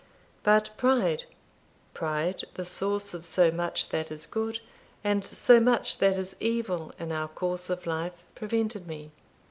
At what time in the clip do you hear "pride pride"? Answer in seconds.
0.77-2.41